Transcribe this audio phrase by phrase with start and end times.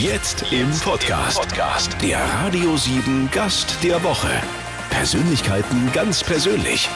[0.00, 1.40] Jetzt im Podcast.
[1.40, 1.96] Podcast.
[2.00, 4.28] Der Radio 7 Gast der Woche.
[4.90, 6.88] Persönlichkeiten ganz persönlich.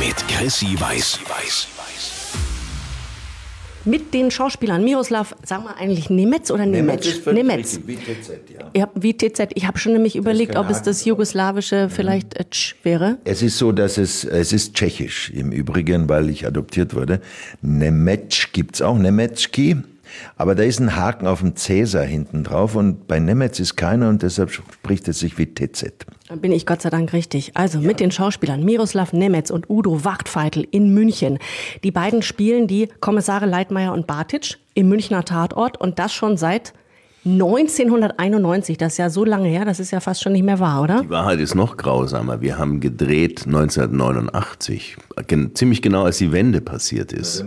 [0.00, 1.20] Mit Chrissy Weiß.
[3.84, 7.24] Mit den Schauspielern Miroslav, sagen wir eigentlich Nemetz oder Nemetz?
[7.26, 7.78] Nemetz.
[7.86, 8.70] Wie TZ, ja.
[8.74, 9.50] Ja, wie TZ.
[9.54, 13.18] Ich habe schon nämlich überlegt, ob es das jugoslawische vielleicht äh, Tsch wäre.
[13.22, 17.20] Es ist so, dass es, es ist tschechisch im Übrigen, weil ich adoptiert wurde.
[17.62, 19.76] Nemetsch gibt's auch, Nemetschki.
[20.36, 24.08] Aber da ist ein Haken auf dem Cäsar hinten drauf und bei Nemetz ist keiner
[24.08, 26.06] und deshalb spricht es sich wie TZ.
[26.28, 27.52] Da bin ich Gott sei Dank richtig.
[27.54, 31.38] Also mit den Schauspielern Miroslav Nemetz und Udo Wachtfeitel in München.
[31.84, 36.72] Die beiden spielen die Kommissare Leitmeier und Bartitsch im Münchner Tatort und das schon seit
[37.24, 38.78] 1991.
[38.78, 41.02] Das ist ja so lange her, das ist ja fast schon nicht mehr wahr, oder?
[41.02, 42.40] Die Wahrheit ist noch grausamer.
[42.40, 44.96] Wir haben gedreht 1989,
[45.26, 47.44] gen- ziemlich genau als die Wende passiert ist.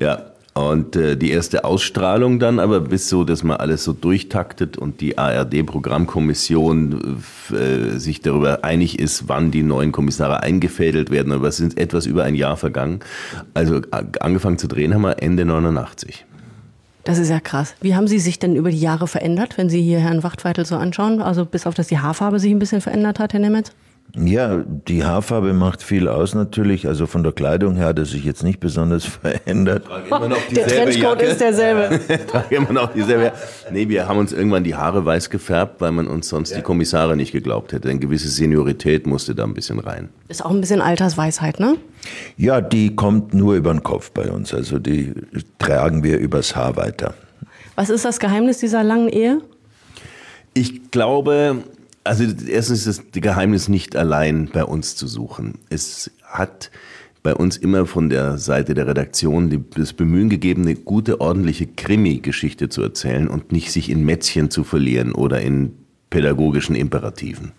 [0.00, 0.32] Ja.
[0.56, 5.02] Und äh, die erste Ausstrahlung dann aber bis so, dass man alles so durchtaktet und
[5.02, 7.20] die ARD-Programmkommission
[7.50, 11.32] äh, sich darüber einig ist, wann die neuen Kommissare eingefädelt werden.
[11.32, 13.00] Aber es sind etwas über ein Jahr vergangen.
[13.52, 16.24] Also angefangen zu drehen haben wir Ende 89.
[17.04, 17.74] Das ist ja krass.
[17.82, 20.76] Wie haben Sie sich denn über die Jahre verändert, wenn Sie hier Herrn Wachtfeitel so
[20.76, 21.20] anschauen?
[21.20, 23.72] Also bis auf, dass die Haarfarbe sich ein bisschen verändert hat, Herr Nemetz?
[24.18, 26.88] Ja, die Haarfarbe macht viel aus natürlich.
[26.88, 29.84] Also von der Kleidung her hat es sich jetzt nicht besonders verändert.
[30.54, 32.00] Der Trenchcoat ist derselbe.
[32.26, 33.32] trage immer noch dieselbe.
[33.70, 37.14] Nee, wir haben uns irgendwann die Haare weiß gefärbt, weil man uns sonst die Kommissare
[37.14, 37.90] nicht geglaubt hätte.
[37.90, 40.08] Eine gewisse Seniorität musste da ein bisschen rein.
[40.28, 41.76] Ist auch ein bisschen Altersweisheit, ne?
[42.38, 44.54] Ja, die kommt nur über den Kopf bei uns.
[44.54, 45.12] Also die
[45.58, 47.12] tragen wir übers Haar weiter.
[47.74, 49.42] Was ist das Geheimnis dieser langen Ehe?
[50.54, 51.64] Ich glaube,
[52.06, 55.58] also erstens ist das Geheimnis nicht allein bei uns zu suchen.
[55.68, 56.70] Es hat
[57.22, 62.68] bei uns immer von der Seite der Redaktion das Bemühen gegeben, eine gute, ordentliche Krimi-Geschichte
[62.68, 65.72] zu erzählen und nicht sich in Mätzchen zu verlieren oder in
[66.08, 67.52] pädagogischen Imperativen.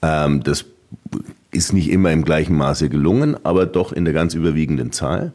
[0.00, 0.64] Ähm, das
[1.50, 5.32] ist nicht immer im gleichen Maße gelungen, aber doch in der ganz überwiegenden Zahl.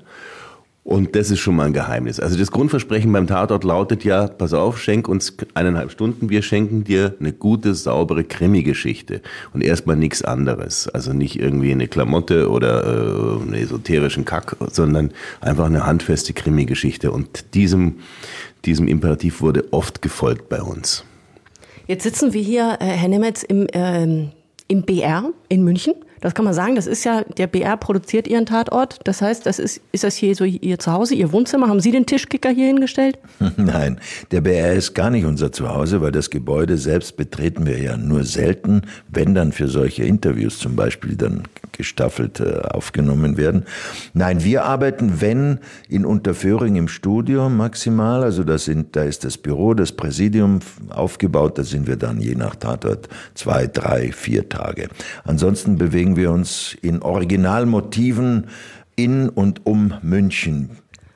[0.83, 2.19] Und das ist schon mal ein Geheimnis.
[2.19, 6.83] Also das Grundversprechen beim Tatort lautet ja, pass auf, schenk uns eineinhalb Stunden, wir schenken
[6.83, 9.21] dir eine gute, saubere Krimi-Geschichte
[9.53, 10.89] und erstmal nichts anderes.
[10.89, 17.13] Also nicht irgendwie eine Klamotte oder äh, einen esoterischen Kack, sondern einfach eine handfeste Krimi-Geschichte.
[17.13, 17.99] Und diesem,
[18.65, 21.05] diesem Imperativ wurde oft gefolgt bei uns.
[21.87, 24.31] Jetzt sitzen wir hier, äh, Herr Nemetz, im, ähm,
[24.67, 25.93] im BR in München.
[26.23, 28.97] Das kann man sagen, das ist ja, der BR produziert Ihren Tatort.
[29.03, 31.67] Das heißt, das ist, ist das hier so Ihr Zuhause, Ihr Wohnzimmer?
[31.67, 33.19] Haben Sie den Tischkicker hier hingestellt?
[33.57, 33.99] Nein,
[34.31, 38.23] der BR ist gar nicht unser Zuhause, weil das Gebäude selbst betreten wir ja nur
[38.23, 43.65] selten, wenn dann für solche Interviews zum Beispiel dann gestaffelt äh, aufgenommen werden.
[44.13, 45.59] Nein, wir arbeiten, wenn
[45.89, 50.59] in Unterföhring im Studio maximal, also das sind, da ist das Büro, das Präsidium
[50.89, 54.87] aufgebaut, da sind wir dann je nach Tatort zwei, drei, vier Tage.
[55.25, 58.47] Ansonsten bewegen wir uns in Originalmotiven
[58.95, 60.69] in und um München.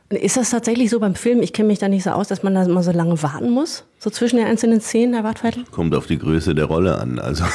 [0.10, 1.42] Ist das tatsächlich so beim Film?
[1.42, 3.84] Ich kenne mich da nicht so aus, dass man da immer so lange warten muss?
[4.00, 5.64] So zwischen den einzelnen Szenen, Herr Wartfeitel?
[5.72, 7.18] Kommt auf die Größe der Rolle an.
[7.18, 7.46] Also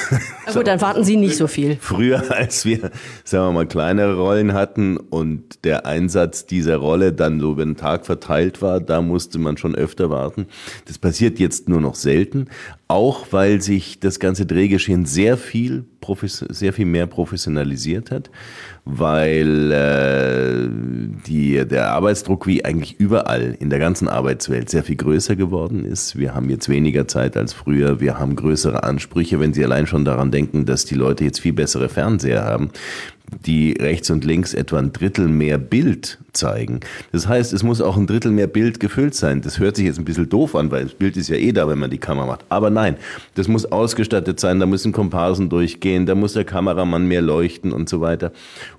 [0.46, 1.76] Na gut, dann warten Sie nicht so viel.
[1.80, 2.90] Früher, als wir,
[3.22, 7.76] sagen wir mal, kleinere Rollen hatten und der Einsatz dieser Rolle dann so über den
[7.76, 10.46] Tag verteilt war, da musste man schon öfter warten.
[10.86, 12.48] Das passiert jetzt nur noch selten,
[12.88, 15.84] auch weil sich das ganze Drehgeschehen sehr viel,
[16.28, 18.30] sehr viel mehr professionalisiert hat,
[18.84, 20.68] weil äh,
[21.26, 26.18] die, der Arbeitsdruck wie eigentlich überall in der ganzen Arbeitswelt sehr viel größer geworden ist.
[26.18, 30.04] Wir haben jetzt weniger Zeit als früher, wir haben größere Ansprüche, wenn Sie allein schon
[30.04, 32.70] daran denken, dass die Leute jetzt viel bessere Fernseher haben
[33.44, 36.80] die rechts und links etwa ein Drittel mehr Bild zeigen.
[37.12, 39.40] Das heißt, es muss auch ein Drittel mehr Bild gefüllt sein.
[39.40, 41.68] Das hört sich jetzt ein bisschen doof an, weil das Bild ist ja eh da,
[41.68, 42.44] wenn man die Kamera macht.
[42.48, 42.96] Aber nein,
[43.34, 47.88] das muss ausgestattet sein, da müssen Komparsen durchgehen, da muss der Kameramann mehr leuchten und
[47.88, 48.32] so weiter.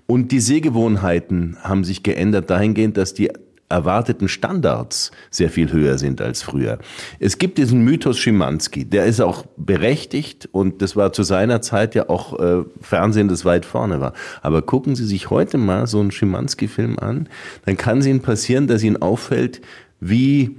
[0.05, 3.31] Und die Sehgewohnheiten haben sich geändert dahingehend, dass die
[3.73, 6.77] erwarteten Standards sehr viel höher sind als früher.
[7.19, 11.95] Es gibt diesen Mythos Schimanski, der ist auch berechtigt und das war zu seiner Zeit
[11.95, 14.13] ja auch äh, Fernsehen, das weit vorne war.
[14.43, 17.27] Aber gucken Sie sich heute mal so einen Schimanski-Film an,
[17.65, 19.61] dann kann es Ihnen passieren, dass Ihnen auffällt,
[19.99, 20.57] wie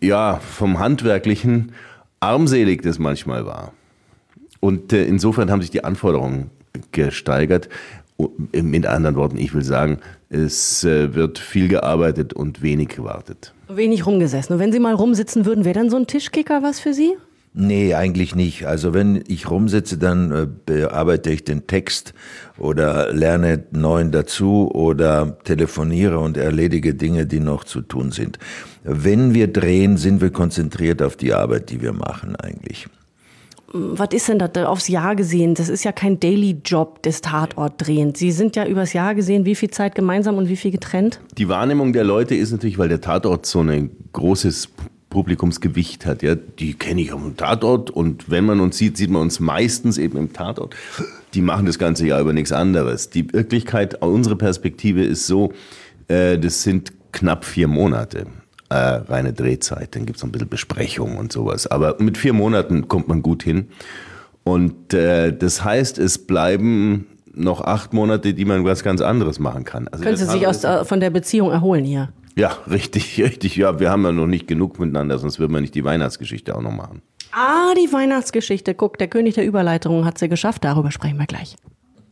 [0.00, 1.72] ja vom handwerklichen
[2.18, 3.72] armselig das manchmal war.
[4.58, 6.50] Und äh, insofern haben sich die Anforderungen
[6.90, 7.68] gesteigert.
[8.52, 9.98] Mit anderen Worten, ich will sagen,
[10.30, 13.52] es äh, wird viel gearbeitet und wenig gewartet.
[13.68, 14.54] Wenig rumgesessen.
[14.54, 17.14] Und wenn Sie mal rumsitzen würden, wäre dann so ein Tischkicker was für Sie?
[17.58, 18.66] Nee, eigentlich nicht.
[18.66, 22.12] Also wenn ich rumsitze, dann äh, bearbeite ich den Text
[22.58, 28.38] oder lerne neuen dazu oder telefoniere und erledige Dinge, die noch zu tun sind.
[28.84, 32.88] Wenn wir drehen, sind wir konzentriert auf die Arbeit, die wir machen eigentlich.
[33.72, 35.54] Was ist denn das aufs Jahr gesehen?
[35.54, 38.14] Das ist ja kein Daily-Job des Tatortdrehen.
[38.14, 41.20] Sie sind ja übers Jahr gesehen, wie viel Zeit gemeinsam und wie viel getrennt?
[41.36, 44.68] Die Wahrnehmung der Leute ist natürlich, weil der Tatort so ein großes
[45.10, 46.22] Publikumsgewicht hat.
[46.22, 49.98] Ja, die kenne ich am Tatort und wenn man uns sieht, sieht man uns meistens
[49.98, 50.76] eben im Tatort.
[51.34, 53.10] Die machen das ganze Jahr über nichts anderes.
[53.10, 55.52] Die Wirklichkeit, unsere Perspektive ist so,
[56.08, 58.26] äh, das sind knapp vier Monate.
[58.68, 61.66] Äh, reine Drehzeit, dann gibt es noch ein bisschen Besprechung und sowas.
[61.68, 63.68] Aber mit vier Monaten kommt man gut hin.
[64.42, 69.64] Und äh, das heißt, es bleiben noch acht Monate, die man was ganz anderes machen
[69.64, 69.88] kann.
[69.88, 72.08] Also Können Sie sich aus, von der Beziehung erholen hier?
[72.36, 73.56] Ja, richtig, richtig.
[73.56, 76.62] Ja, wir haben ja noch nicht genug miteinander, sonst würden wir nicht die Weihnachtsgeschichte auch
[76.62, 77.02] noch machen.
[77.32, 78.74] Ah, die Weihnachtsgeschichte.
[78.74, 80.64] Guck, der König der Überleitungen hat sie geschafft.
[80.64, 81.56] Darüber sprechen wir gleich.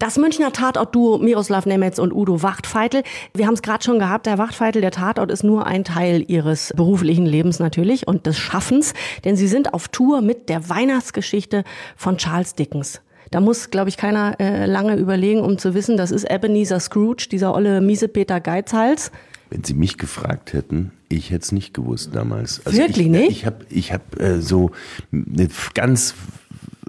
[0.05, 3.05] Das Münchner Tatort-Duo Miroslav Nemetz und Udo Wachtfeitel.
[3.33, 6.75] Wir haben es gerade schon gehabt, der Wachtfeitel, der Tatort ist nur ein Teil ihres
[6.77, 8.93] beruflichen Lebens natürlich und des Schaffens,
[9.25, 11.65] denn sie sind auf Tour mit der Weihnachtsgeschichte
[11.97, 13.01] von Charles Dickens.
[13.31, 17.29] Da muss, glaube ich, keiner äh, lange überlegen, um zu wissen, das ist Ebenezer Scrooge,
[17.33, 19.11] dieser olle Miesepeter Geizhals.
[19.49, 22.61] Wenn Sie mich gefragt hätten, ich hätte es nicht gewusst damals.
[22.67, 23.31] Also Wirklich ich, nicht?
[23.31, 24.71] Ich habe ich hab, äh, so
[25.11, 26.15] eine ganz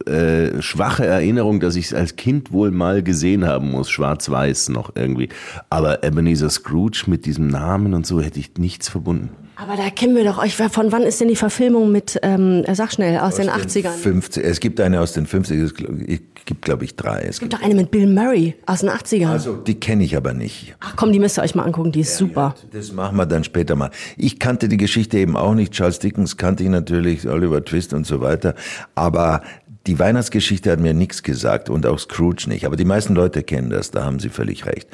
[0.08, 4.92] äh, schwache Erinnerung, dass ich es als Kind wohl mal gesehen haben muss, schwarz-weiß noch
[4.96, 5.30] irgendwie.
[5.70, 9.30] Aber Ebenezer Scrooge mit diesem Namen und so hätte ich nichts verbunden.
[9.58, 10.56] Aber da kennen wir doch euch.
[10.56, 13.92] Von wann ist denn die Verfilmung mit, ähm, sag schnell, aus, aus den, den 80ern?
[13.92, 15.74] 50, es gibt eine aus den 50ern, es
[16.46, 17.22] gibt, glaube ich, drei.
[17.22, 19.30] Es, es gibt, doch eine mit Bill Murray aus den 80ern.
[19.30, 20.76] Also, die kenne ich aber nicht.
[20.82, 22.56] Ach komm, die müsst ihr euch mal angucken, die ist ja, super.
[22.62, 23.92] Ja, das machen wir dann später mal.
[24.18, 25.72] Ich kannte die Geschichte eben auch nicht.
[25.72, 28.56] Charles Dickens kannte ich natürlich, Oliver Twist und so weiter.
[28.94, 29.42] Aber
[29.88, 32.66] die Weihnachtsgeschichte hat mir nichts gesagt und auch Scrooge nicht.
[32.66, 34.88] Aber die meisten Leute kennen das, da haben sie völlig recht.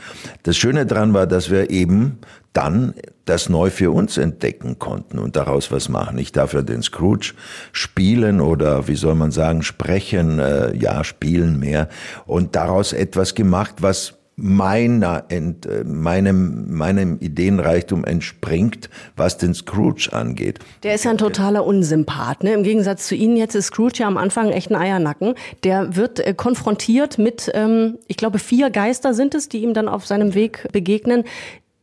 [0.43, 2.19] Das Schöne dran war, dass wir eben
[2.53, 2.93] dann
[3.25, 6.17] das neu für uns entdecken konnten und daraus was machen.
[6.17, 7.33] Ich darf ja den Scrooge
[7.71, 11.88] spielen oder wie soll man sagen, sprechen, äh, ja, spielen mehr
[12.25, 20.09] und daraus etwas gemacht, was meiner, ent, äh, meinem, meinem Ideenreichtum entspringt, was den Scrooge
[20.11, 20.59] angeht.
[20.83, 22.43] Der ist ja ein totaler Unsympath.
[22.43, 22.53] Ne?
[22.53, 25.35] Im Gegensatz zu Ihnen jetzt ist Scrooge ja am Anfang echt ein Eiernacken.
[25.63, 29.88] Der wird äh, konfrontiert mit, ähm, ich glaube, vier Geister sind es, die ihm dann
[29.88, 31.23] auf seinem Weg begegnen,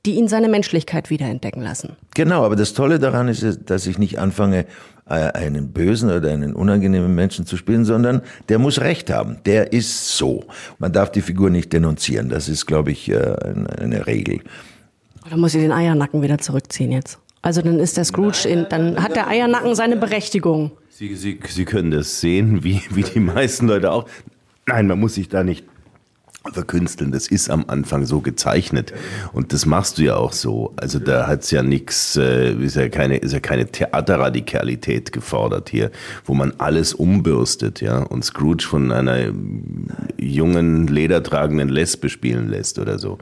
[0.05, 1.97] die ihn seine Menschlichkeit wiederentdecken lassen.
[2.15, 4.65] Genau, aber das Tolle daran ist, dass ich nicht anfange,
[5.09, 9.39] einen bösen oder einen unangenehmen Menschen zu spielen, sondern der muss Recht haben.
[9.47, 10.45] Der ist so.
[10.79, 12.29] Man darf die Figur nicht denunzieren.
[12.29, 13.37] Das ist, glaube ich, äh,
[13.79, 14.41] eine Regel.
[15.27, 17.19] Oder muss ich den Eiernacken wieder zurückziehen jetzt?
[17.43, 20.73] Also dann ist der Scrooge, in, dann hat der Eiernacken seine Berechtigung.
[20.91, 24.09] Sie, Sie, Sie können das sehen, wie, wie die meisten Leute auch.
[24.67, 25.65] Nein, man muss sich da nicht
[26.53, 27.13] verkünsteln.
[27.13, 28.93] Das ist am Anfang so gezeichnet
[29.33, 30.73] und das machst du ja auch so.
[30.77, 35.91] Also da hat's ja nichts, äh, ist ja keine, ist ja keine Theaterradikalität gefordert hier,
[36.25, 39.33] wo man alles umbürstet, ja, und Scrooge von einer
[40.19, 43.19] jungen ledertragenden Lesbe spielen lässt oder so.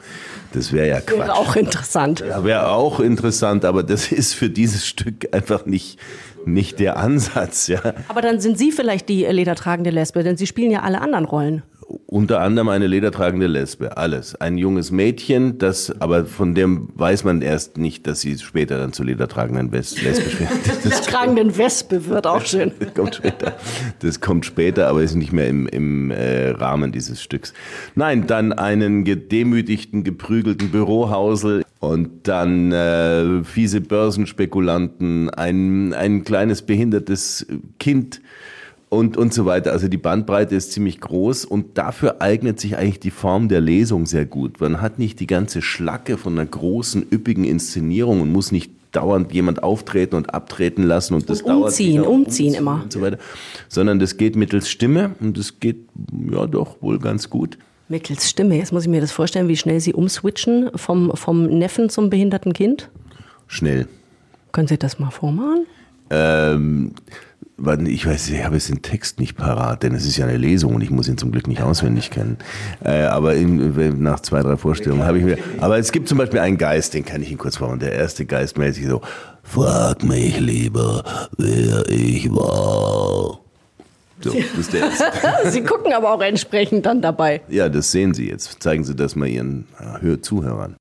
[0.53, 1.19] Das wäre ja Quatsch.
[1.19, 2.25] Wäre auch interessant.
[2.27, 5.99] Ja, wäre auch interessant, aber das ist für dieses Stück einfach nicht
[6.47, 7.81] nicht der Ansatz, ja.
[8.07, 11.65] Aber dann sind Sie vielleicht die ledertragende Lesbe, denn Sie spielen ja alle anderen Rollen
[12.07, 14.35] unter anderem eine ledertragende Lesbe, alles.
[14.35, 18.93] Ein junges Mädchen, das, aber von dem weiß man erst nicht, dass sie später dann
[18.93, 20.51] zur ledertragenden Wes Lesbe wird.
[20.85, 22.73] Ledertragenden Wespe wird auch schön.
[22.87, 23.57] Das kommt später,
[24.01, 27.53] das kommt später aber ist nicht mehr im, im äh, Rahmen dieses Stücks.
[27.95, 37.47] Nein, dann einen gedemütigten, geprügelten Bürohausel und dann äh, fiese Börsenspekulanten, ein, ein kleines behindertes
[37.79, 38.21] Kind,
[38.89, 39.73] und, und so weiter.
[39.73, 44.07] Also die Bandbreite ist ziemlich groß und dafür eignet sich eigentlich die Form der Lesung
[44.07, 44.61] sehr gut.
[44.61, 49.33] Man hat nicht die ganze Schlacke von einer großen, üppigen Inszenierung und muss nicht dauernd
[49.33, 53.01] jemand auftreten und abtreten lassen und das und umziehen, dauert umziehen, umziehen immer und so
[53.03, 53.19] weiter,
[53.69, 55.89] sondern das geht mittels Stimme und das geht
[56.31, 57.59] ja doch wohl ganz gut.
[57.89, 61.89] Mittels Stimme, jetzt muss ich mir das vorstellen, wie schnell Sie umswitchen vom, vom Neffen
[61.89, 62.91] zum behinderten Kind?
[63.47, 63.87] Schnell.
[64.51, 65.67] Können Sie das mal vormachen?
[66.11, 66.93] Ähm,
[67.87, 70.75] ich weiß, ich habe jetzt den Text nicht parat, denn es ist ja eine Lesung
[70.75, 72.37] und ich muss ihn zum Glück nicht auswendig kennen.
[72.85, 75.39] Äh, aber in, nach zwei, drei Vorstellungen habe ich mir.
[75.61, 77.81] Aber es gibt zum Beispiel einen Geist, den kann ich Ihnen kurz vormachen.
[77.81, 79.01] Der erste Geist meldet sich so:
[79.43, 81.03] Frag mich lieber,
[81.39, 83.41] wer ich war.
[84.21, 84.33] So.
[85.51, 87.43] Sie gucken aber auch entsprechend dann dabei.
[87.49, 88.63] Ja, das sehen Sie jetzt.
[88.63, 89.67] Zeigen Sie das mal Ihren
[90.23, 90.77] Zuhörern.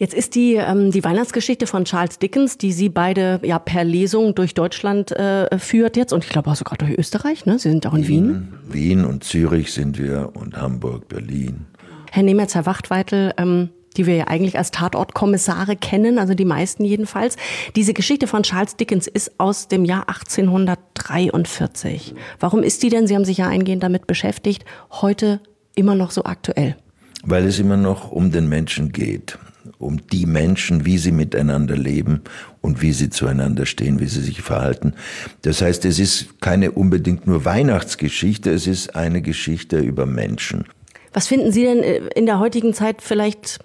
[0.00, 4.34] Jetzt ist die, ähm, die Weihnachtsgeschichte von Charles Dickens, die Sie beide ja per Lesung
[4.34, 7.58] durch Deutschland äh, führt jetzt und ich glaube auch sogar durch Österreich, ne?
[7.58, 8.26] Sie sind auch in Wien.
[8.26, 8.48] Wien.
[8.72, 11.66] Wien und Zürich sind wir und Hamburg, Berlin.
[12.10, 16.86] Herr Nemetz, Herr Wachtweitel, ähm, die wir ja eigentlich als Tatortkommissare kennen, also die meisten
[16.86, 17.36] jedenfalls.
[17.76, 22.14] Diese Geschichte von Charles Dickens ist aus dem Jahr 1843.
[22.38, 25.40] Warum ist die denn, Sie haben sich ja eingehend damit beschäftigt, heute
[25.74, 26.78] immer noch so aktuell?
[27.22, 29.36] Weil es immer noch um den Menschen geht
[29.80, 32.22] um die Menschen, wie sie miteinander leben
[32.60, 34.94] und wie sie zueinander stehen, wie sie sich verhalten.
[35.42, 40.64] Das heißt, es ist keine unbedingt nur Weihnachtsgeschichte, es ist eine Geschichte über Menschen.
[41.12, 43.58] Was finden Sie denn äh, in der heutigen Zeit vielleicht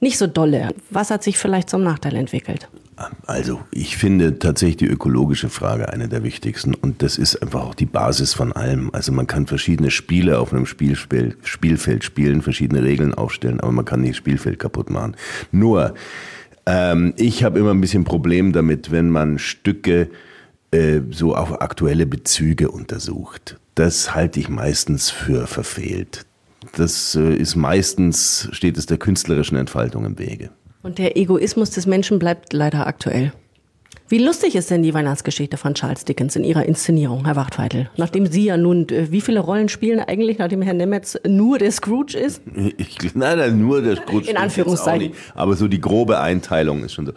[0.00, 0.68] nicht so dolle?
[0.90, 2.68] Was hat sich vielleicht zum Nachteil entwickelt?
[3.26, 7.74] Also ich finde tatsächlich die ökologische Frage eine der wichtigsten und das ist einfach auch
[7.74, 8.90] die Basis von allem.
[8.92, 13.84] Also man kann verschiedene Spiele auf einem Spielfeld, Spielfeld spielen, verschiedene Regeln aufstellen, aber man
[13.84, 15.14] kann nicht das Spielfeld kaputt machen.
[15.52, 15.94] Nur,
[16.64, 20.08] ähm, ich habe immer ein bisschen Problem damit, wenn man Stücke
[20.70, 23.58] äh, so auf aktuelle Bezüge untersucht.
[23.74, 26.24] Das halte ich meistens für verfehlt.
[26.76, 30.50] Das äh, ist meistens, steht es der künstlerischen Entfaltung im Wege.
[30.86, 33.32] Und der Egoismus des Menschen bleibt leider aktuell.
[34.08, 37.90] Wie lustig ist denn die Weihnachtsgeschichte von Charles Dickens in Ihrer Inszenierung, Herr Wachtfeitel?
[37.96, 41.72] Nachdem Sie ja nun, äh, wie viele Rollen spielen eigentlich, nachdem Herr Nemetz nur der
[41.72, 42.40] Scrooge ist?
[42.76, 44.30] Ich, nein, nein, nur der Scrooge.
[44.30, 45.10] In Anführungszeichen.
[45.34, 47.12] Aber so die grobe Einteilung ist schon so.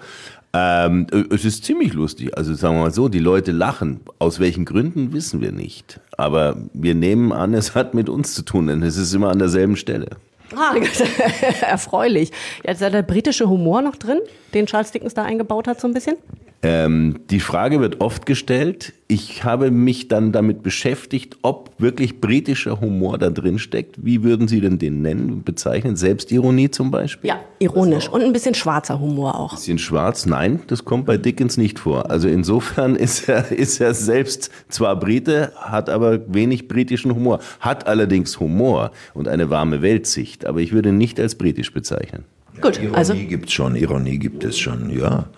[0.51, 2.35] Ähm, es ist ziemlich lustig.
[2.35, 3.99] Also sagen wir mal so, die Leute lachen.
[4.17, 5.99] Aus welchen Gründen wissen wir nicht.
[6.17, 9.37] Aber wir nehmen an, es hat mit uns zu tun, denn es ist immer an
[9.37, 10.07] derselben Stelle.
[10.55, 10.75] Ah,
[11.61, 12.31] erfreulich.
[12.63, 14.19] Jetzt ist der britische Humor noch drin,
[14.53, 16.17] den Charles Dickens da eingebaut hat, so ein bisschen?
[16.61, 18.93] Ähm, die Frage wird oft gestellt.
[19.07, 24.03] Ich habe mich dann damit beschäftigt, ob wirklich britischer Humor da drin steckt.
[24.03, 25.95] Wie würden Sie denn den nennen, bezeichnen?
[25.95, 27.29] Selbstironie zum Beispiel?
[27.29, 29.53] Ja, ironisch und ein bisschen schwarzer Humor auch.
[29.53, 30.25] Ein bisschen schwarz?
[30.25, 32.11] Nein, das kommt bei Dickens nicht vor.
[32.11, 37.39] Also insofern ist er, ist er selbst zwar Brite, hat aber wenig britischen Humor.
[37.61, 42.25] Hat allerdings Humor und eine warme Weltsicht, aber ich würde ihn nicht als britisch bezeichnen.
[42.61, 45.29] Gut, Ironie also gibt es schon, Ironie gibt es schon, ja.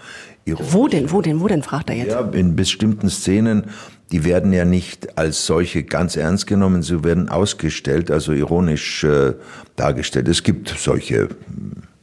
[0.46, 0.68] Ironie.
[0.72, 2.12] Wo denn, wo denn, wo denn, fragt er jetzt?
[2.12, 3.66] Ja, in bestimmten Szenen,
[4.12, 9.34] die werden ja nicht als solche ganz ernst genommen, sie werden ausgestellt, also ironisch äh,
[9.76, 10.28] dargestellt.
[10.28, 11.30] Es gibt solche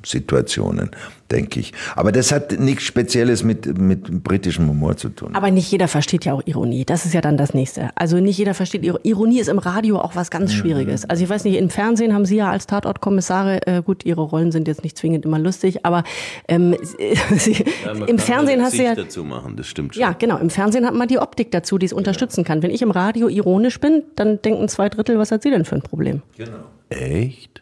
[0.08, 0.90] Situationen,
[1.30, 1.72] denke ich.
[1.96, 5.34] Aber das hat nichts Spezielles mit, mit britischem Humor zu tun.
[5.34, 6.84] Aber nicht jeder versteht ja auch Ironie.
[6.84, 7.90] Das ist ja dann das Nächste.
[7.94, 9.00] Also nicht jeder versteht Ironie.
[9.04, 11.04] Ironie ist im Radio auch was ganz Schwieriges.
[11.04, 14.52] Also ich weiß nicht, im Fernsehen haben Sie ja als Tatortkommissare, äh, gut, Ihre Rollen
[14.52, 16.04] sind jetzt nicht zwingend immer lustig, aber
[16.48, 16.74] ähm,
[17.36, 18.94] Sie, ja, im Fernsehen hast du ja...
[18.94, 20.00] dazu machen, das stimmt schon.
[20.00, 20.38] Ja, genau.
[20.38, 21.98] Im Fernsehen hat man die Optik dazu, die es genau.
[21.98, 22.62] unterstützen kann.
[22.62, 25.76] Wenn ich im Radio ironisch bin, dann denken zwei Drittel, was hat sie denn für
[25.76, 26.22] ein Problem?
[26.36, 26.58] Genau.
[26.88, 27.60] Echt?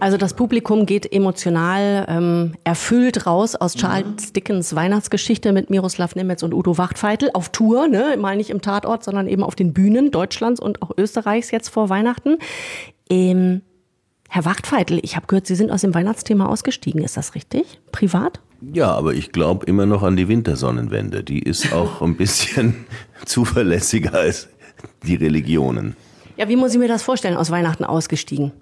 [0.00, 6.42] Also das Publikum geht emotional ähm, erfüllt raus aus Charles Dickens Weihnachtsgeschichte mit Miroslav Nemetz
[6.42, 8.16] und Udo Wachtfeitel auf Tour, ne?
[8.18, 11.88] mal nicht im Tatort, sondern eben auf den Bühnen Deutschlands und auch Österreichs jetzt vor
[11.88, 12.38] Weihnachten.
[13.08, 13.62] Ähm,
[14.28, 17.02] Herr Wachtfeitel, ich habe gehört, Sie sind aus dem Weihnachtsthema ausgestiegen.
[17.02, 17.80] Ist das richtig?
[17.92, 18.40] Privat?
[18.60, 21.24] Ja, aber ich glaube immer noch an die Wintersonnenwende.
[21.24, 22.86] Die ist auch ein bisschen
[23.24, 24.48] zuverlässiger als
[25.04, 25.96] die Religionen.
[26.36, 28.52] Ja, wie muss ich mir das vorstellen, aus Weihnachten ausgestiegen?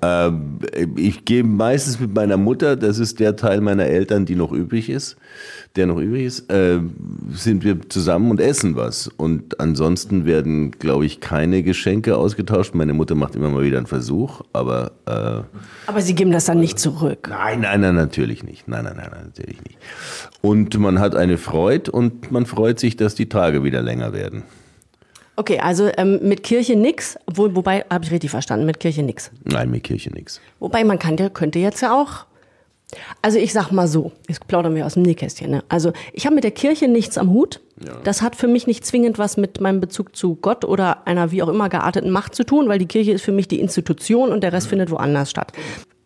[0.00, 0.58] Ähm,
[0.96, 4.88] ich gehe meistens mit meiner Mutter, das ist der Teil meiner Eltern, die noch übrig
[4.88, 5.16] ist,
[5.76, 6.80] der noch übrig ist, äh,
[7.32, 9.08] sind wir zusammen und essen was.
[9.08, 12.74] Und ansonsten werden, glaube ich, keine Geschenke ausgetauscht.
[12.74, 14.92] Meine Mutter macht immer mal wieder einen Versuch, aber.
[15.06, 15.42] Äh,
[15.88, 17.28] aber Sie geben das dann nicht zurück?
[17.30, 18.68] Nein, nein, nein, natürlich nicht.
[18.68, 19.78] Nein, nein, nein, natürlich nicht.
[20.40, 24.44] Und man hat eine Freude und man freut sich, dass die Tage wieder länger werden.
[25.38, 29.30] Okay, also ähm, mit Kirche nix, wo, wobei, habe ich richtig verstanden, mit Kirche nix.
[29.44, 30.40] Nein, mit Kirche nix.
[30.58, 32.26] Wobei man kann, könnte jetzt ja auch,
[33.22, 35.62] also ich sag mal so, jetzt plaudern wir aus dem Nähkästchen, ne?
[35.68, 37.60] also ich habe mit der Kirche nichts am Hut.
[37.86, 37.92] Ja.
[38.02, 41.40] Das hat für mich nicht zwingend was mit meinem Bezug zu Gott oder einer wie
[41.44, 44.42] auch immer gearteten Macht zu tun, weil die Kirche ist für mich die Institution und
[44.42, 44.70] der Rest ja.
[44.70, 45.52] findet woanders statt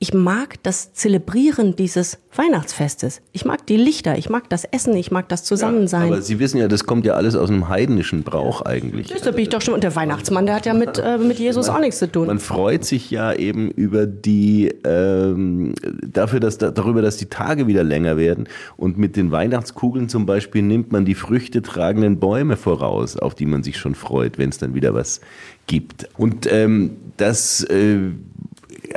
[0.03, 3.23] ich mag das Zelebrieren dieses Weihnachtsfestes.
[3.31, 6.09] Ich mag die Lichter, ich mag das Essen, ich mag das Zusammensein.
[6.09, 9.07] Ja, aber Sie wissen ja, das kommt ja alles aus einem heidnischen Brauch eigentlich.
[9.07, 9.75] Das bin ich doch schon.
[9.75, 12.27] Und der Weihnachtsmann, der hat ja mit, äh, mit Jesus man, auch nichts zu tun.
[12.27, 15.73] Man freut sich ja eben über die, ähm,
[16.05, 18.49] dafür, dass, darüber, dass die Tage wieder länger werden.
[18.77, 23.47] Und mit den Weihnachtskugeln zum Beispiel nimmt man die Früchte tragenden Bäume voraus, auf die
[23.47, 25.21] man sich schon freut, wenn es dann wieder was
[25.69, 26.09] gibt.
[26.19, 28.11] Und ähm, das äh,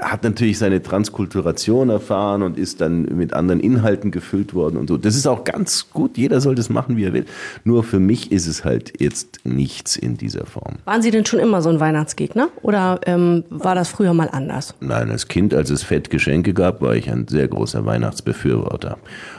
[0.01, 4.97] hat natürlich seine Transkulturation erfahren und ist dann mit anderen Inhalten gefüllt worden und so.
[4.97, 6.17] Das ist auch ganz gut.
[6.17, 7.25] Jeder soll das machen, wie er will.
[7.63, 10.75] Nur für mich ist es halt jetzt nichts in dieser Form.
[10.85, 14.73] Waren Sie denn schon immer so ein Weihnachtsgegner oder ähm, war das früher mal anders?
[14.79, 18.97] Nein, als Kind, als es Fettgeschenke gab, war ich ein sehr großer Weihnachtsbefürworter.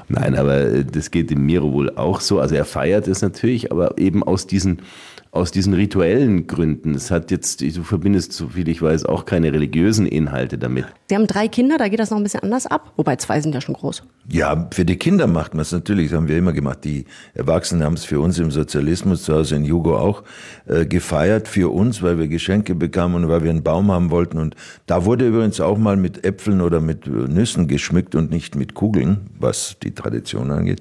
[0.08, 2.38] Nein, aber äh, das geht dem Miro wohl auch so.
[2.38, 4.80] Also er feiert es natürlich, aber eben aus diesen
[5.30, 6.94] aus diesen rituellen Gründen.
[6.94, 10.86] Es hat jetzt, du verbindest, so viel ich weiß, auch keine religiösen Inhalte damit.
[11.08, 13.54] Sie haben drei Kinder, da geht das noch ein bisschen anders ab, wobei zwei sind
[13.54, 14.02] ja schon groß.
[14.28, 16.84] Ja, für die Kinder macht man es natürlich, das haben wir immer gemacht.
[16.84, 17.04] Die
[17.34, 20.24] Erwachsenen haben es für uns im Sozialismus zu Hause in Jugo auch
[20.66, 24.38] äh, gefeiert, für uns, weil wir Geschenke bekamen und weil wir einen Baum haben wollten.
[24.38, 24.56] Und
[24.86, 29.30] da wurde übrigens auch mal mit Äpfeln oder mit Nüssen geschmückt und nicht mit Kugeln,
[29.38, 30.80] was die Tradition angeht.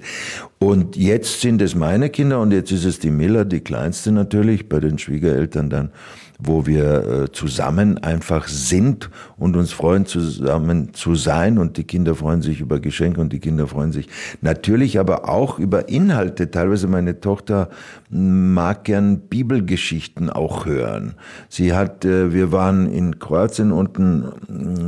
[0.58, 4.45] Und jetzt sind es meine Kinder und jetzt ist es die Miller, die kleinste natürlich,
[4.68, 5.90] bei den Schwiegereltern dann
[6.38, 11.58] wo wir äh, zusammen einfach sind und uns freuen, zusammen zu sein.
[11.58, 14.08] Und die Kinder freuen sich über Geschenke und die Kinder freuen sich
[14.42, 16.50] natürlich aber auch über Inhalte.
[16.50, 17.70] Teilweise meine Tochter
[18.10, 21.14] mag gern Bibelgeschichten auch hören.
[21.48, 24.24] Sie hat, äh, wir waren in Kroatien unten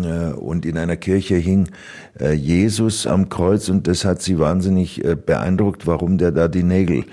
[0.04, 1.68] äh, und in einer Kirche hing
[2.34, 7.04] Jesus am Kreuz und das hat sie wahnsinnig beeindruckt, warum der da die Nägel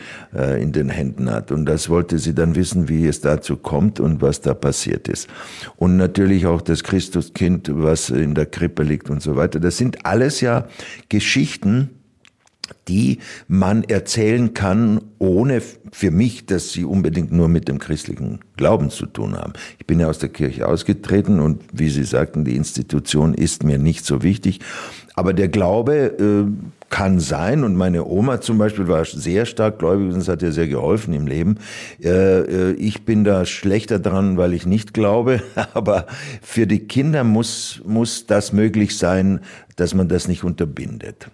[0.59, 1.51] in den Händen hat.
[1.51, 5.29] Und das wollte sie dann wissen, wie es dazu kommt und was da passiert ist.
[5.75, 9.59] Und natürlich auch das Christuskind, was in der Krippe liegt und so weiter.
[9.59, 10.67] Das sind alles ja
[11.09, 11.94] Geschichten,
[12.87, 18.89] die man erzählen kann, ohne für mich, dass sie unbedingt nur mit dem christlichen Glauben
[18.89, 19.53] zu tun haben.
[19.79, 23.77] Ich bin ja aus der Kirche ausgetreten und wie Sie sagten, die Institution ist mir
[23.77, 24.59] nicht so wichtig.
[25.15, 30.13] Aber der Glaube äh, kann sein und meine Oma zum Beispiel war sehr stark gläubig
[30.13, 31.57] und es hat ihr sehr geholfen im Leben.
[32.03, 35.41] Äh, äh, ich bin da schlechter dran, weil ich nicht glaube,
[35.73, 36.05] aber
[36.41, 39.39] für die Kinder muss, muss das möglich sein,
[39.77, 41.29] dass man das nicht unterbindet.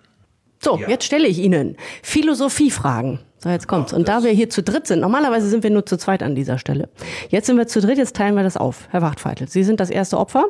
[0.63, 0.89] So, ja.
[0.89, 3.19] jetzt stelle ich Ihnen Philosophiefragen.
[3.39, 3.91] So, jetzt kommt's.
[3.91, 6.59] Und da wir hier zu dritt sind, normalerweise sind wir nur zu zweit an dieser
[6.59, 6.89] Stelle.
[7.29, 8.87] Jetzt sind wir zu dritt, jetzt teilen wir das auf.
[8.91, 10.45] Herr Wachtfeitel, Sie sind das erste Opfer.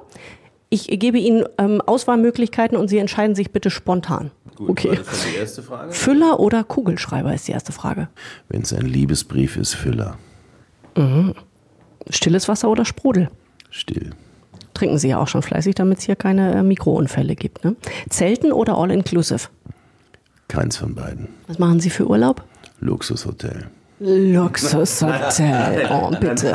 [0.70, 4.32] Ich gebe Ihnen ähm, Auswahlmöglichkeiten und Sie entscheiden sich bitte spontan.
[4.56, 4.96] Gut, okay.
[4.98, 5.94] Das ist die erste Frage.
[5.94, 8.10] Füller oder Kugelschreiber ist die erste Frage.
[8.50, 10.18] Wenn es ein Liebesbrief ist, Füller.
[10.98, 11.34] Mhm.
[12.10, 13.30] Stilles Wasser oder Sprudel?
[13.70, 14.12] Still.
[14.74, 17.64] Trinken Sie ja auch schon fleißig, damit es hier keine äh, Mikrounfälle gibt.
[17.64, 17.76] Ne?
[18.10, 19.48] Zelten oder All-Inclusive?
[20.52, 21.30] Keins von beiden.
[21.48, 22.44] Was machen Sie für Urlaub?
[22.82, 23.68] Luxushotel.
[24.02, 25.88] Luxushotel.
[25.90, 26.54] Oh, bitte.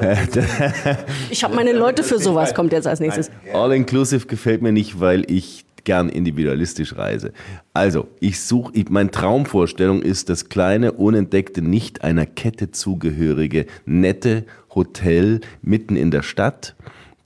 [1.28, 3.30] Ich habe meine Leute für sowas, kommt jetzt als nächstes.
[3.52, 7.34] All-inclusive gefällt mir nicht, weil ich gern individualistisch reise.
[7.74, 15.42] Also, ich suche, meine Traumvorstellung ist das kleine, unentdeckte, nicht einer Kette zugehörige, nette Hotel
[15.60, 16.74] mitten in der Stadt,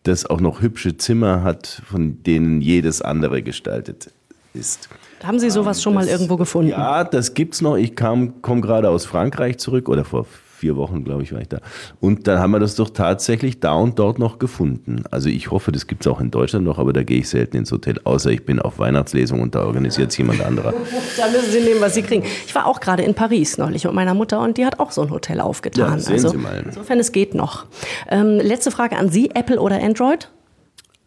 [0.02, 4.10] das auch noch hübsche Zimmer hat, von denen jedes andere gestaltet
[4.54, 4.88] ist.
[5.22, 6.70] Haben Sie sowas schon das, mal irgendwo gefunden?
[6.70, 7.76] Ja, das gibt's noch.
[7.76, 10.26] Ich komme gerade aus Frankreich zurück oder vor
[10.60, 11.58] vier Wochen, glaube ich, war ich da.
[12.00, 15.04] Und dann haben wir das doch tatsächlich da und dort noch gefunden.
[15.10, 17.56] Also ich hoffe, das gibt es auch in Deutschland noch, aber da gehe ich selten
[17.56, 20.74] ins Hotel, außer ich bin auf Weihnachtslesung und da organisiert es jemand anderer.
[21.16, 22.24] da müssen Sie nehmen, was Sie kriegen.
[22.46, 25.02] Ich war auch gerade in Paris neulich mit meiner Mutter und die hat auch so
[25.02, 25.92] ein Hotel aufgetan.
[25.92, 26.62] Ja, sehen also, Sie mal.
[26.66, 27.64] Insofern, es geht noch.
[28.08, 30.30] Ähm, letzte Frage an Sie, Apple oder Android?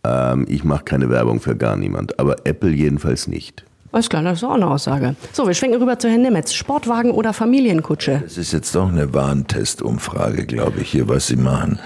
[0.03, 3.63] Ähm, ich mache keine Werbung für gar niemand, aber Apple jedenfalls nicht.
[3.93, 5.15] Alles klar, das ist auch eine Aussage.
[5.33, 6.51] So, wir schwenken rüber zu Herrn Nemetz.
[6.51, 8.21] Sportwagen oder Familienkutsche?
[8.23, 11.77] Das ist jetzt doch eine Warntestumfrage, glaube ich, hier, was Sie machen.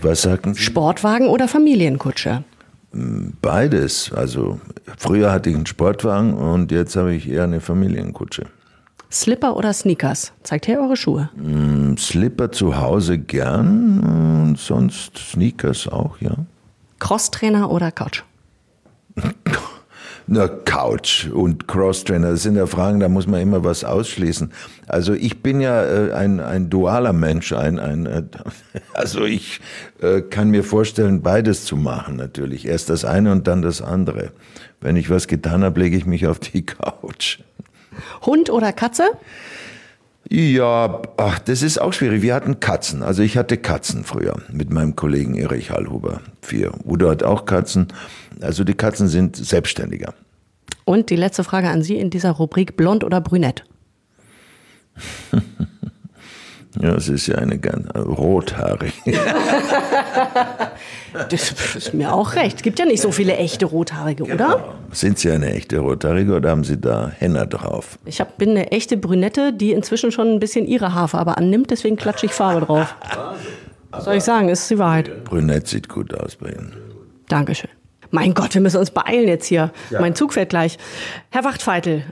[0.00, 0.62] Was sagten Sie?
[0.62, 2.42] Sportwagen oder Familienkutsche?
[2.92, 4.10] Beides.
[4.14, 4.60] Also,
[4.96, 8.46] früher hatte ich einen Sportwagen und jetzt habe ich eher eine Familienkutsche.
[9.10, 10.32] Slipper oder Sneakers?
[10.44, 11.28] Zeigt her eure Schuhe.
[11.36, 14.00] Mm, Slipper zu Hause gern
[14.48, 16.34] und sonst Sneakers auch, ja.
[16.98, 18.22] Crosstrainer oder Couch?
[20.34, 24.50] Na, Couch und Crosstrainer, das sind ja Fragen, da muss man immer was ausschließen.
[24.86, 28.22] Also ich bin ja äh, ein, ein dualer Mensch, ein, ein, äh,
[28.94, 29.60] also ich
[30.00, 32.66] äh, kann mir vorstellen, beides zu machen natürlich.
[32.66, 34.32] Erst das eine und dann das andere.
[34.80, 37.40] Wenn ich was getan habe, lege ich mich auf die Couch.
[38.22, 39.04] Hund oder Katze?
[40.34, 42.22] Ja, ach, das ist auch schwierig.
[42.22, 43.02] Wir hatten Katzen.
[43.02, 46.22] Also ich hatte Katzen früher mit meinem Kollegen Erich Hallhuber.
[46.40, 46.72] Vier.
[46.86, 47.88] Udo hat auch Katzen.
[48.40, 50.14] Also die Katzen sind selbstständiger.
[50.86, 53.64] Und die letzte Frage an Sie in dieser Rubrik Blond oder Brünett?
[56.80, 58.94] Ja, es ist ja eine ganz äh, rothaarig.
[61.28, 62.56] das ist mir auch recht.
[62.56, 64.36] Es gibt ja nicht so viele echte Rothaarige, oder?
[64.36, 64.74] Genau.
[64.90, 67.98] Sind Sie eine echte Rothaarige oder haben Sie da Henna drauf?
[68.06, 71.96] Ich hab, bin eine echte Brünette, die inzwischen schon ein bisschen ihre Haarfarbe annimmt, deswegen
[71.96, 72.94] klatsche ich Farbe drauf.
[73.90, 74.48] Was soll ich sagen?
[74.48, 75.24] Ist die Wahrheit.
[75.24, 76.72] Brünett sieht gut aus bei Ihnen.
[77.28, 77.70] Dankeschön.
[78.10, 79.72] Mein Gott, wir müssen uns beeilen jetzt hier.
[79.90, 80.00] Ja.
[80.00, 80.78] Mein Zug fährt gleich.
[81.30, 82.04] Herr Wachtfeitel,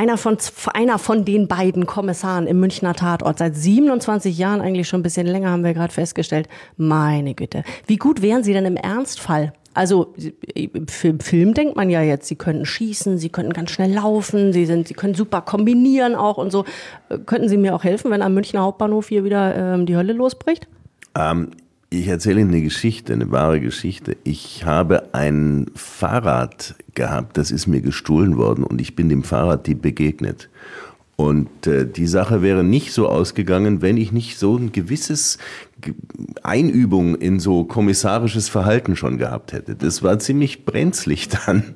[0.00, 0.38] einer von,
[0.72, 3.38] einer von den beiden Kommissaren im Münchner Tatort.
[3.38, 6.48] Seit 27 Jahren, eigentlich schon ein bisschen länger, haben wir gerade festgestellt.
[6.78, 7.64] Meine Güte.
[7.86, 9.52] Wie gut wären Sie denn im Ernstfall?
[9.74, 10.14] Also
[10.54, 14.66] im Film denkt man ja jetzt, sie könnten schießen, sie könnten ganz schnell laufen, sie
[14.66, 16.64] sind, sie können super kombinieren auch und so.
[17.10, 20.14] Äh, könnten Sie mir auch helfen, wenn am Münchner Hauptbahnhof hier wieder ähm, die Hölle
[20.14, 20.66] losbricht?
[21.14, 21.50] Ähm,
[21.90, 24.16] ich erzähle Ihnen eine Geschichte, eine wahre Geschichte.
[24.22, 29.82] Ich habe ein Fahrrad gehabt, das ist mir gestohlen worden und ich bin dem Fahrraddieb
[29.82, 30.48] begegnet.
[31.16, 35.36] Und äh, die Sache wäre nicht so ausgegangen, wenn ich nicht so ein gewisses
[36.42, 39.74] Einübung in so kommissarisches Verhalten schon gehabt hätte.
[39.74, 41.74] Das war ziemlich brenzlig dann.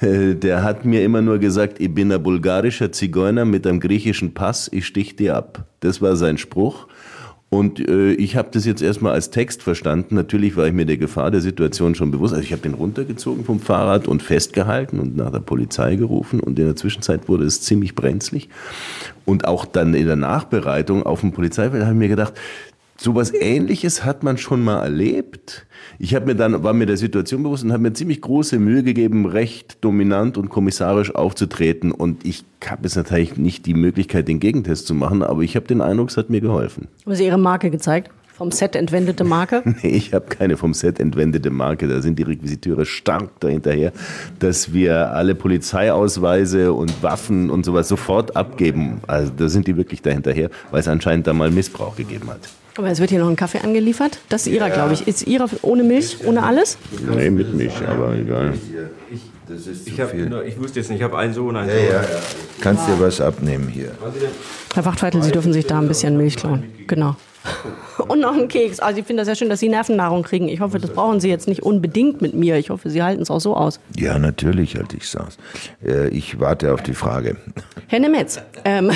[0.00, 4.32] Äh, der hat mir immer nur gesagt, ich bin ein bulgarischer Zigeuner mit einem griechischen
[4.32, 5.64] Pass, ich stich dir ab.
[5.80, 6.86] Das war sein Spruch.
[7.54, 10.16] Und äh, ich habe das jetzt erstmal als Text verstanden.
[10.16, 12.34] Natürlich war ich mir der Gefahr der Situation schon bewusst.
[12.34, 16.40] Also ich habe den runtergezogen vom Fahrrad und festgehalten und nach der Polizei gerufen.
[16.40, 18.48] Und in der Zwischenzeit wurde es ziemlich brenzlig.
[19.24, 22.34] Und auch dann in der Nachbereitung auf dem Polizeifeld habe ich mir gedacht,
[22.96, 25.66] Sowas ähnliches hat man schon mal erlebt.
[25.98, 28.82] Ich habe mir dann, war mir der Situation bewusst und habe mir ziemlich große Mühe
[28.84, 31.90] gegeben, recht dominant und kommissarisch aufzutreten.
[31.90, 35.66] Und ich habe jetzt natürlich nicht die Möglichkeit, den Gegentest zu machen, aber ich habe
[35.66, 36.88] den Eindruck, es hat mir geholfen.
[37.04, 38.10] Haben Sie Ihre Marke gezeigt?
[38.32, 39.62] Vom Set entwendete Marke?
[39.82, 41.86] nee, ich habe keine vom Set entwendete Marke.
[41.86, 43.92] Da sind die Requisiteure stark dahinterher,
[44.40, 49.00] dass wir alle Polizeiausweise und Waffen und sowas sofort abgeben.
[49.06, 52.40] Also da sind die wirklich dahinterher, weil es anscheinend da mal Missbrauch gegeben hat.
[52.76, 54.18] Aber es wird hier noch ein Kaffee angeliefert.
[54.28, 54.74] Das ist Ihrer, ja.
[54.74, 55.06] glaube ich.
[55.06, 56.76] Ist Ihrer ohne Milch, ohne alles?
[57.08, 58.54] Nee, mit Milch, aber egal.
[59.12, 59.20] Ich,
[59.86, 61.84] ich, hab, ich, wusste jetzt nicht, ich habe einen Sohn, einen ja, Sohn.
[61.86, 62.08] Ja, ja.
[62.60, 63.92] Kannst dir was abnehmen hier.
[64.74, 66.64] Herr Wachtweitel, Sie dürfen sich da ein bisschen Milch klauen.
[66.86, 67.14] Genau.
[68.08, 68.80] Und noch einen Keks.
[68.80, 70.48] Also ich finde das sehr schön, dass Sie Nervennahrung kriegen.
[70.48, 72.56] Ich hoffe, das brauchen Sie jetzt nicht unbedingt mit mir.
[72.56, 73.80] Ich hoffe, Sie halten es auch so aus.
[73.96, 75.36] Ja, natürlich halte ich es aus.
[75.84, 77.36] Äh, ich warte auf die Frage.
[77.88, 78.90] Herr Nemetz, ähm,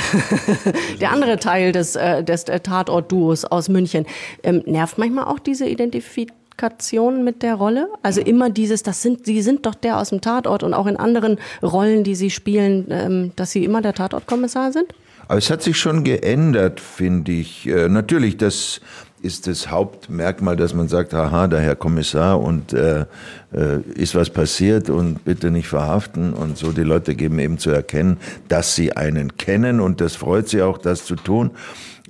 [1.01, 4.07] der andere Teil des, äh, des Tatort-Duos aus München,
[4.43, 7.89] ähm, nervt manchmal auch diese Identifikation mit der Rolle?
[8.03, 10.97] Also immer dieses, das sind, Sie sind doch der aus dem Tatort und auch in
[10.97, 14.93] anderen Rollen, die Sie spielen, ähm, dass Sie immer der Tatortkommissar sind?
[15.29, 17.69] Aber es hat sich schon geändert, finde ich.
[17.69, 18.81] Äh, natürlich, das
[19.21, 23.05] ist das Hauptmerkmal, dass man sagt, haha, der Herr Kommissar und äh,
[23.53, 26.73] äh, ist was passiert und bitte nicht verhaften und so.
[26.73, 30.79] Die Leute geben eben zu erkennen, dass sie einen kennen und das freut sie auch,
[30.79, 31.51] das zu tun.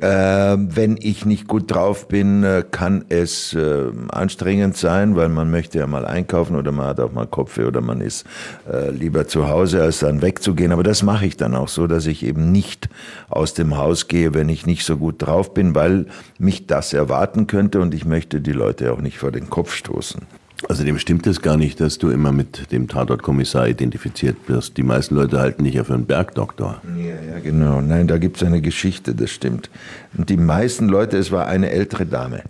[0.00, 5.50] Äh, wenn ich nicht gut drauf bin, äh, kann es äh, anstrengend sein, weil man
[5.50, 8.24] möchte ja mal einkaufen oder man hat auch mal Kopfweh oder man ist
[8.70, 10.70] äh, lieber zu Hause, als dann wegzugehen.
[10.70, 12.88] Aber das mache ich dann auch so, dass ich eben nicht
[13.28, 16.06] aus dem Haus gehe, wenn ich nicht so gut drauf bin, weil
[16.38, 20.37] mich das erwarten könnte und ich möchte die Leute auch nicht vor den Kopf stoßen.
[20.66, 24.76] Außerdem stimmt es gar nicht, dass du immer mit dem Tatortkommissar identifiziert wirst.
[24.76, 26.82] Die meisten Leute halten dich ja für einen Bergdoktor.
[26.96, 27.80] Ja, ja, genau.
[27.80, 29.70] Nein, da gibt es eine Geschichte, das stimmt.
[30.16, 32.42] Und die meisten Leute, es war eine ältere Dame.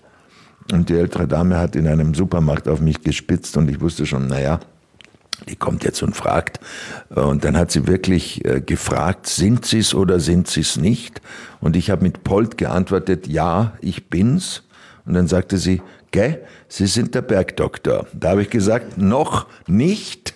[0.73, 4.27] Und die ältere Dame hat in einem Supermarkt auf mich gespitzt und ich wusste schon,
[4.27, 4.61] naja,
[5.49, 6.61] die kommt jetzt und fragt.
[7.11, 11.21] Und dann hat sie wirklich äh, gefragt, sind Sie es oder sind Sie es nicht?
[11.61, 14.63] Und ich habe mit Polt geantwortet, ja, ich bin's.
[15.07, 18.07] Und dann sagte sie, gell, Sie sind der Bergdoktor.
[18.13, 20.35] Da habe ich gesagt, noch nicht.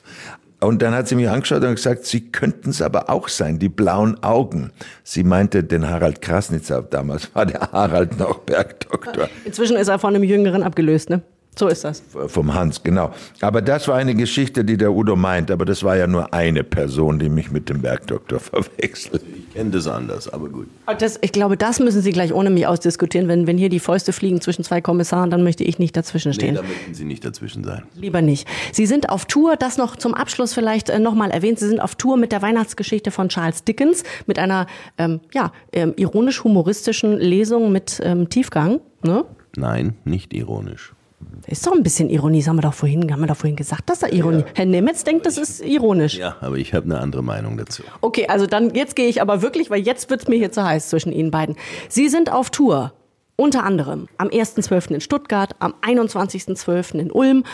[0.61, 3.69] Und dann hat sie mich angeschaut und gesagt, Sie könnten es aber auch sein, die
[3.69, 4.71] blauen Augen.
[5.03, 9.29] Sie meinte den Harald Krasnitzer, damals war der Harald noch Bergdoktor.
[9.45, 11.23] Inzwischen ist er von einem Jüngeren abgelöst, ne?
[11.55, 12.03] So ist das.
[12.29, 13.13] Vom Hans, genau.
[13.43, 15.51] Aber das war eine Geschichte, die der Udo meint.
[15.51, 19.23] Aber das war ja nur eine Person, die mich mit dem Bergdoktor verwechselt.
[19.37, 20.67] Ich kenne das anders, aber gut.
[20.99, 23.29] Das, ich glaube, das müssen Sie gleich ohne mich ausdiskutieren.
[23.29, 26.55] Wenn, wenn hier die Fäuste fliegen zwischen zwei Kommissaren, dann möchte ich nicht dazwischen stehen.
[26.55, 27.83] Nee, da möchten Sie nicht dazwischen sein.
[27.97, 28.49] Lieber nicht.
[28.73, 31.59] Sie sind auf Tour, das noch zum Abschluss vielleicht äh, nochmal erwähnt.
[31.59, 35.93] Sie sind auf Tour mit der Weihnachtsgeschichte von Charles Dickens, mit einer ähm, ja, ähm,
[35.97, 38.81] ironisch-humoristischen Lesung mit ähm, Tiefgang.
[39.03, 39.27] Ne?
[39.55, 40.95] Nein, nicht ironisch.
[41.47, 44.01] Ist doch ein bisschen Ironie, haben wir doch vorhin, haben wir doch vorhin gesagt, dass
[44.01, 44.41] da Ironie.
[44.41, 44.47] Ja.
[44.55, 46.17] Herr Nemetz denkt, das ist ironisch.
[46.17, 47.83] Ja, aber ich habe eine andere Meinung dazu.
[48.01, 50.65] Okay, also dann jetzt gehe ich aber wirklich, weil jetzt wird es mir hier zu
[50.65, 51.57] heiß zwischen Ihnen beiden.
[51.89, 52.93] Sie sind auf Tour.
[53.35, 54.95] Unter anderem am 1.12.
[54.95, 56.99] in Stuttgart, am 21.12.
[56.99, 57.45] in Ulm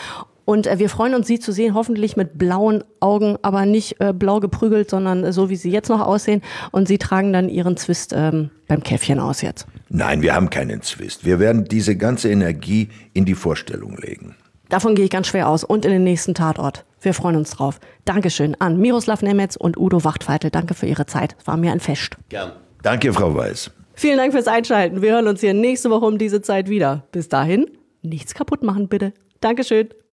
[0.49, 4.13] und äh, wir freuen uns, Sie zu sehen, hoffentlich mit blauen Augen, aber nicht äh,
[4.13, 6.41] blau geprügelt, sondern äh, so, wie Sie jetzt noch aussehen.
[6.71, 9.67] Und Sie tragen dann Ihren Zwist ähm, beim Käffchen aus jetzt.
[9.89, 11.25] Nein, wir haben keinen Zwist.
[11.25, 14.35] Wir werden diese ganze Energie in die Vorstellung legen.
[14.69, 16.85] Davon gehe ich ganz schwer aus und in den nächsten Tatort.
[17.01, 17.79] Wir freuen uns drauf.
[18.05, 20.51] Dankeschön an Miroslav Nemetz und Udo Wachtfeitel.
[20.51, 21.35] Danke für Ihre Zeit.
[21.39, 22.17] Es war mir ein Fest.
[22.29, 22.51] Gern.
[22.83, 23.71] Danke, Frau Weiß.
[23.95, 25.01] Vielen Dank fürs Einschalten.
[25.01, 27.03] Wir hören uns hier nächste Woche um diese Zeit wieder.
[27.11, 27.65] Bis dahin,
[28.01, 29.13] nichts kaputt machen, bitte.
[29.41, 29.89] Dankeschön.